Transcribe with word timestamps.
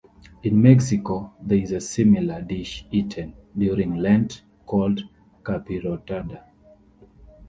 In 0.41 0.59
Mexico, 0.59 1.31
there 1.39 1.59
is 1.59 1.71
a 1.71 1.79
similar 1.79 2.41
dish 2.41 2.87
eaten 2.89 3.35
during 3.55 3.97
Lent 3.97 4.41
called 4.65 5.03
capirotada. 5.43 6.43